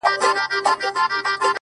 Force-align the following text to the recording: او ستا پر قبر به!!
او 0.03 0.09
ستا 0.19 0.61
پر 0.63 0.71
قبر 0.71 1.37
به!! 1.39 1.47